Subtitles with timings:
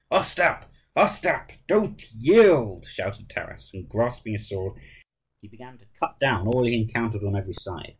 [0.11, 1.51] "Ostap, Ostap!
[1.67, 4.81] don't yield!" shouted Taras, and grasping his sword
[5.43, 7.89] he began to cut down all he encountered on every side.